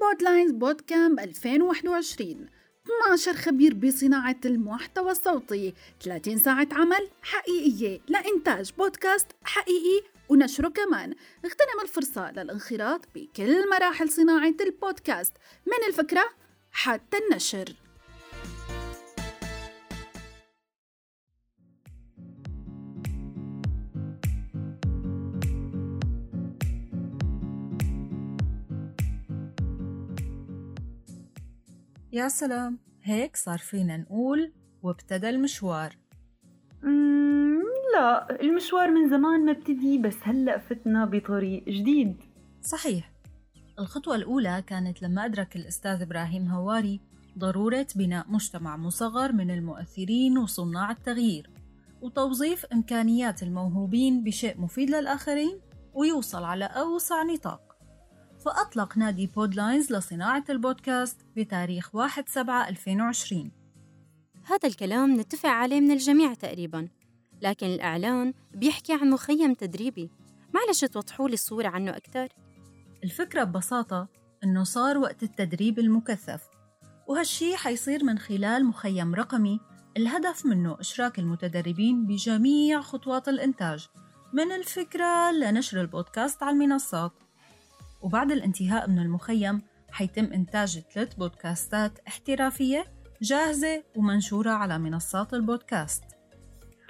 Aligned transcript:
بودلاينز 0.00 0.52
بودكامب 0.52 1.20
2021 1.20 2.46
12 3.06 3.34
خبير 3.34 3.74
بصناعة 3.74 4.36
المحتوى 4.44 5.10
الصوتي. 5.10 5.74
30 6.02 6.38
ساعة 6.38 6.68
عمل 6.72 7.08
حقيقية. 7.22 8.00
لإنتاج 8.08 8.72
بودكاست 8.78 9.26
حقيقي 9.44 10.06
ونشره 10.28 10.68
كمان. 10.68 11.14
اغتنم 11.44 11.80
الفرصة 11.82 12.30
للانخراط 12.30 13.00
بكل 13.14 13.70
مراحل 13.70 14.08
صناعة 14.08 14.54
البودكاست. 14.60 15.32
من 15.66 15.88
الفكرة؟ 15.88 16.24
حتى 16.72 17.16
النشر. 17.18 17.74
يا 32.12 32.28
سلام. 32.28 32.78
هيك 33.02 33.36
صار 33.36 33.58
فينا 33.58 33.96
نقول 33.96 34.52
وابتدى 34.82 35.28
المشوار. 35.28 35.96
مم، 36.82 37.62
لا 37.94 38.40
المشوار 38.40 38.90
من 38.90 39.10
زمان 39.10 39.44
ما 39.44 39.52
ابتدي 39.52 39.98
بس 39.98 40.16
هلأ 40.22 40.58
فتنا 40.58 41.04
بطريق 41.04 41.64
جديد. 41.68 42.16
صحيح. 42.62 43.12
الخطوة 43.78 44.14
الأولى 44.14 44.64
كانت 44.66 45.02
لما 45.02 45.24
أدرك 45.24 45.56
الأستاذ 45.56 46.02
إبراهيم 46.02 46.48
هواري 46.48 47.00
ضرورة 47.38 47.86
بناء 47.96 48.26
مجتمع 48.28 48.76
مصغر 48.76 49.32
من 49.32 49.50
المؤثرين 49.50 50.38
وصناع 50.38 50.90
التغيير 50.90 51.50
وتوظيف 52.02 52.66
إمكانيات 52.66 53.42
الموهوبين 53.42 54.24
بشيء 54.24 54.60
مفيد 54.60 54.90
للآخرين 54.90 55.60
ويوصل 55.94 56.44
على 56.44 56.64
أوسع 56.64 57.22
نطاق. 57.22 57.69
فأطلق 58.44 58.98
نادي 58.98 59.26
بودلاينز 59.26 59.92
لصناعة 59.92 60.44
البودكاست 60.50 61.16
بتاريخ 61.36 61.94
1 61.94 62.28
7 62.28 62.68
2020 62.68 63.50
هذا 64.44 64.68
الكلام 64.68 65.20
نتفق 65.20 65.48
عليه 65.48 65.80
من 65.80 65.90
الجميع 65.90 66.34
تقريبا 66.34 66.88
لكن 67.42 67.66
الإعلان 67.66 68.34
بيحكي 68.54 68.92
عن 68.92 69.10
مخيم 69.10 69.54
تدريبي. 69.54 70.10
معلش 70.54 70.84
توضحوا 70.84 71.28
لي 71.28 71.34
الصورة 71.34 71.68
عنه 71.68 71.90
أكثر. 71.90 72.28
الفكرة 73.04 73.44
ببساطة 73.44 74.08
إنه 74.44 74.64
صار 74.64 74.98
وقت 74.98 75.22
التدريب 75.22 75.78
المكثف 75.78 76.48
وهالشي 77.08 77.56
حيصير 77.56 78.04
من 78.04 78.18
خلال 78.18 78.66
مخيم 78.66 79.14
رقمي 79.14 79.60
الهدف 79.96 80.46
منه 80.46 80.80
إشراك 80.80 81.18
المتدربين 81.18 82.06
بجميع 82.06 82.80
خطوات 82.80 83.28
الإنتاج 83.28 83.88
من 84.32 84.52
الفكرة 84.52 85.32
لنشر 85.32 85.80
البودكاست 85.80 86.42
على 86.42 86.52
المنصات. 86.52 87.12
وبعد 88.02 88.32
الانتهاء 88.32 88.90
من 88.90 88.98
المخيم 88.98 89.62
حيتم 89.90 90.24
إنتاج 90.24 90.78
ثلاث 90.94 91.14
بودكاستات 91.14 91.98
احترافية 92.08 92.84
جاهزة 93.22 93.82
ومنشورة 93.96 94.50
على 94.50 94.78
منصات 94.78 95.34
البودكاست. 95.34 96.04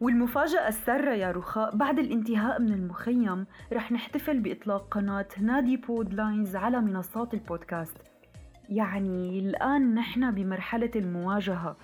والمفاجأة 0.00 0.68
السارة 0.68 1.14
يا 1.14 1.30
رخاء 1.30 1.76
بعد 1.76 1.98
الانتهاء 1.98 2.60
من 2.60 2.72
المخيم 2.72 3.46
رح 3.72 3.92
نحتفل 3.92 4.40
بإطلاق 4.40 4.88
قناة 4.90 5.28
نادي 5.40 5.76
بود 5.76 6.14
لاينز 6.14 6.56
على 6.56 6.80
منصات 6.80 7.34
البودكاست. 7.34 7.96
يعني 8.68 9.38
الآن 9.38 9.94
نحن 9.94 10.30
بمرحلة 10.30 10.90
المواجهة. 10.96 11.76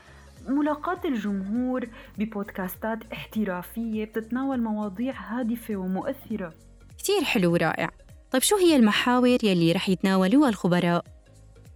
ملاقاة 0.49 1.01
الجمهور 1.05 1.89
ببودكاستات 2.19 3.13
احترافية 3.13 4.05
بتتناول 4.05 4.63
مواضيع 4.63 5.15
هادفة 5.21 5.77
ومؤثرة. 5.77 6.55
كتير 6.99 7.25
حلو 7.25 7.53
ورائع. 7.53 7.91
طيب 8.31 8.43
شو 8.43 8.57
هي 8.57 8.77
المحاور 8.77 9.45
يلي 9.45 9.73
رح 9.73 9.89
يتناولوها 9.89 10.49
الخبراء؟ 10.49 11.05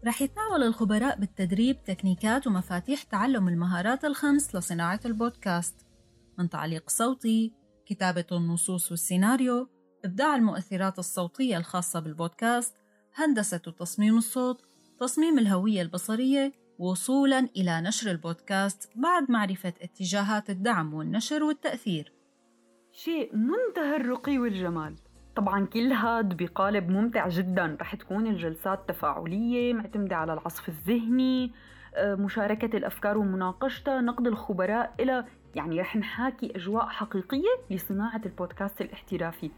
رح 0.07 0.23
يتناول 0.23 0.63
الخبراء 0.63 1.21
بالتدريب 1.21 1.85
تكنيكات 1.85 2.47
ومفاتيح 2.47 3.03
تعلم 3.03 3.49
المهارات 3.49 4.05
الخمس 4.05 4.57
لصناعة 4.57 5.01
البودكاست 5.05 5.87
من 6.39 6.49
تعليق 6.49 6.91
صوتي، 6.91 7.53
كتابة 7.87 8.25
النصوص 8.33 8.91
والسيناريو، 8.91 9.69
إبداع 10.05 10.37
المؤثرات 10.37 10.99
الصوتية 10.99 11.57
الخاصة 11.57 12.01
بالبودكاست، 12.01 12.75
هندسة 13.15 13.61
وتصميم 13.67 14.17
الصوت، 14.17 14.63
تصميم 15.01 15.39
الهوية 15.39 15.83
البصرية، 15.83 16.53
وصولاً 16.79 17.39
إلى 17.39 17.81
نشر 17.81 18.11
البودكاست 18.11 18.91
بعد 18.97 19.31
معرفة 19.31 19.73
اتجاهات 19.83 20.51
الدعم 20.51 20.95
والنشر 20.95 21.43
والتأثير. 21.43 22.13
شيء 22.93 23.37
منتهى 23.37 23.97
الرقي 23.97 24.39
والجمال 24.39 24.97
طبعا 25.37 25.67
كل 25.67 25.93
هاد 25.93 26.43
بقالب 26.43 26.89
ممتع 26.91 27.29
جدا. 27.29 27.77
رح 27.81 27.95
تكون 27.95 28.27
الجلسات 28.27 28.89
تفاعلية 28.89 29.75
معتمدة 29.75 30.17
على 30.17 30.33
العصف 30.33 30.69
الذهني 30.69 31.51
آه، 31.95 32.15
مشاركة 32.15 32.77
الأفكار 32.77 33.19
ومناقشتها 33.19 34.01
نقد 34.01 34.27
الخبراء 34.27 34.95
إلى 35.01 35.25
يعني 35.55 35.81
رح 35.81 35.97
نحاكي 35.97 36.57
أجواء 36.57 36.87
حقيقية 36.87 37.51
لصناعة 37.71 38.21
البودكاست 38.27 38.81
الاحترافي. 38.81 39.51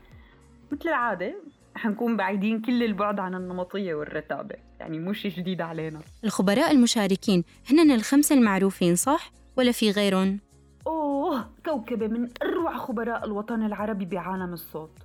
مثل 0.73 0.89
العادة 0.89 1.35
رح 1.77 1.87
نكون 1.87 2.17
بعيدين 2.17 2.61
كل 2.61 2.83
البعد 2.83 3.21
عن 3.21 3.35
النمطية 3.35 3.95
والرتابة. 3.95 4.57
يعني 4.81 4.99
مو 4.99 5.13
شي 5.13 5.29
جديد 5.29 5.61
علينا. 5.61 6.01
الخبراء 6.25 6.71
المشاركين 6.71 7.45
هن 7.71 7.91
الخمسة 7.91 8.35
المعروفين 8.35 8.97
صح؟ 8.97 9.31
ولا 9.57 9.73
في 9.73 9.91
غيرهم؟ 9.91 10.39
أوه 10.87 11.51
كوكبة 11.65 12.07
من 12.07 12.29
أروع 12.43 12.77
خبراء 12.77 13.25
الوطن 13.25 13.67
العربي 13.67 14.05
بعالم 14.05 14.53
الصوت. 14.53 14.99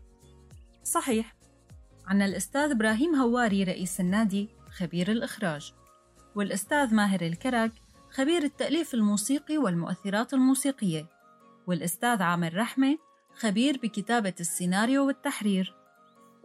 صحيح. 0.90 1.36
عنا 2.08 2.26
الأستاذ 2.26 2.72
إبراهيم 2.72 3.16
هواري 3.16 3.64
رئيس 3.64 4.00
النادي 4.00 4.50
خبير 4.72 5.12
الإخراج. 5.12 5.74
والأستاذ 6.36 6.96
ماهر 6.96 7.22
الكرك 7.22 7.72
خبير 8.12 8.44
التأليف 8.44 8.94
الموسيقي 8.94 9.58
والمؤثرات 9.58 10.34
الموسيقية. 10.34 11.06
والأستاذ 11.68 12.22
عامر 12.22 12.56
رحمة 12.56 12.98
خبير 13.36 13.80
بكتابة 13.84 14.34
السيناريو 14.40 15.08
والتحرير. 15.08 15.76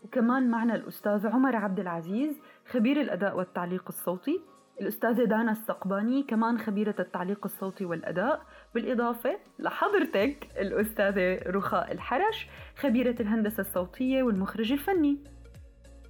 وكمان 0.03 0.51
معنا 0.51 0.75
الأستاذ 0.75 1.27
عمر 1.27 1.57
عبد 1.57 1.81
العزيز 1.81 2.35
خبير 2.73 3.01
الأداء 3.01 3.37
والتعليق 3.37 3.85
الصوتي. 3.89 4.41
الأستاذة 4.81 5.25
دانا 5.25 5.53
السقباني 5.53 6.23
كمان 6.23 6.59
خبيرة 6.59 6.95
التعليق 6.99 7.45
الصوتي 7.45 7.85
والأداء. 7.85 8.43
بالإضافة 8.75 9.39
لحضرتك 9.59 10.49
الأستاذة 10.59 11.51
رخاء 11.51 11.93
الحرش 11.93 12.49
خبيرة 12.77 13.17
الهندسة 13.21 13.61
الصوتية 13.61 14.23
والمخرج 14.23 14.73
الفني. 14.73 15.19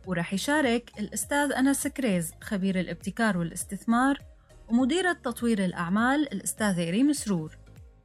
ورح 0.06 0.34
يشارك 0.34 0.90
الأستاذ 1.00 1.52
أنس 1.52 1.86
كريز 1.86 2.32
خبير 2.42 2.80
الابتكار 2.80 3.38
والاستثمار 3.38 4.18
ومديرة 4.68 5.12
تطوير 5.12 5.64
الأعمال 5.64 6.32
الأستاذة 6.32 6.90
ريم 6.90 7.12
سرور 7.12 7.50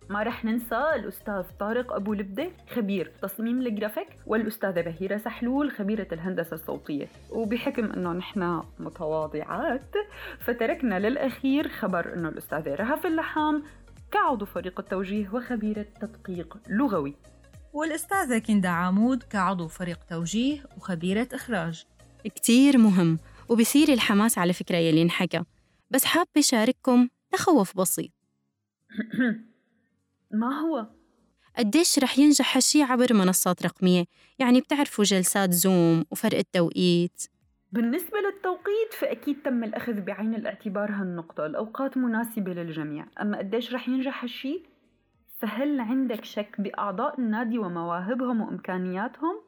ما 0.10 0.24
رح 0.24 0.46
ننسى 0.46 0.92
الأستاذ 0.96 1.44
طارق 1.60 1.94
أبو 1.94 2.14
لبدة 2.14 2.52
خبير 2.70 3.12
تصميم 3.22 3.62
الجرافيك 3.62 4.08
والأستاذة 4.26 4.82
بهيرة 4.82 5.18
سحلول 5.18 5.72
خبيرة 5.72 6.08
الهندسة 6.12 6.54
الصوتية. 6.54 7.08
وبحكم 7.30 7.86
أنه 7.92 8.14
نحن 8.14 8.64
متواضعات 8.80 9.94
فتركنا 10.40 11.00
للأخير 11.00 11.68
خبر 11.70 12.14
أنه 12.14 12.30
الأستاذة 12.30 12.76
رهف 12.76 13.06
اللحام 13.06 13.64
كعضو 14.12 14.46
فريق 14.46 14.80
التوجيه 14.80 15.30
وخبيرة 15.34 15.86
تدقيق 16.02 16.58
لغوي. 16.70 17.16
والأستاذة 17.74 18.38
كندا 18.38 18.70
عامود 18.70 19.24
كعضو 19.24 19.68
فريق 19.68 20.00
توجيه 20.10 20.64
وخبيرة 20.78 21.28
إخراج. 21.34 21.86
كتير 22.24 22.78
مهم 22.78 23.20
وبصير 23.50 23.94
الحماس 23.94 24.38
على 24.38 24.54
فكرة 24.54 24.78
يلي 24.78 25.02
انحكى 25.02 25.44
بس 25.92 26.06
حابة 26.06 26.42
شارككم 26.42 27.10
تخوف 27.32 27.78
بسيط. 27.78 28.12
ما 30.32 30.60
هو؟ 30.60 30.86
قديش 31.58 32.00
رح 32.00 32.20
ينجح 32.20 32.56
هالشي 32.56 32.84
عبر 32.84 33.14
منصات 33.14 33.64
رقمية 33.66 34.06
يعني 34.40 34.62
بتعرفوا 34.62 35.04
جلسات 35.04 35.54
زوم 35.54 36.06
وفرق 36.12 36.38
التوقيت 36.38 37.24
بالنسبة 37.72 38.18
للتوقيت 38.20 38.94
فأكيد 38.94 39.42
تم 39.42 39.64
الأخذ 39.64 40.02
بعين 40.02 40.36
الاعتبار 40.36 40.92
هالنقطة 40.92 41.46
الأوقات 41.46 41.98
مناسبة 41.98 42.54
للجميع 42.54 43.06
أما 43.22 43.38
قديش 43.38 43.74
رح 43.74 43.90
ينجح 43.90 44.24
هالشي؟ 44.24 44.64
فهل 45.38 45.80
عندك 45.80 46.26
شك 46.26 46.62
بأعضاء 46.62 47.20
النادي 47.20 47.58
ومواهبهم 47.58 48.42
وإمكانياتهم؟ 48.42 49.42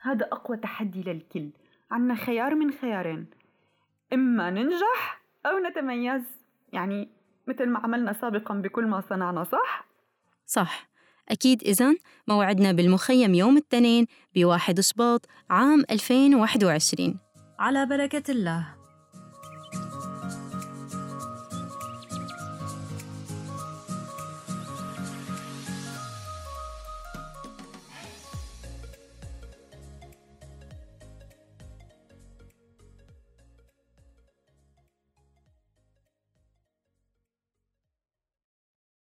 هذا 0.00 0.26
أقوى 0.32 0.56
تحدي 0.56 1.02
للكل 1.02 1.50
عنا 1.90 2.14
خيار 2.14 2.54
من 2.54 2.70
خيارين 2.70 3.26
إما 4.12 4.50
ننجح 4.50 5.22
أو 5.46 5.58
نتميز 5.58 6.22
يعني 6.72 7.08
مثل 7.46 7.68
ما 7.68 7.78
عملنا 7.78 8.12
سابقا 8.12 8.54
بكل 8.54 8.86
ما 8.86 9.00
صنعنا 9.00 9.44
صح؟ 9.44 9.91
صح. 10.46 10.88
أكيد 11.28 11.62
إذن 11.62 11.96
موعدنا 12.28 12.72
بالمخيم 12.72 13.34
يوم 13.34 13.56
الاثنين 13.56 14.06
بواحد 14.34 14.80
شباط 14.80 15.26
عام 15.50 15.84
2021 15.90 17.18
على 17.58 17.86
بركة 17.86 18.32
الله. 18.32 18.81